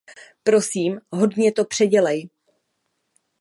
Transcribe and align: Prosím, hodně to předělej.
Prosím, 0.43 1.01
hodně 1.11 1.51
to 1.51 1.65
předělej. 1.65 2.29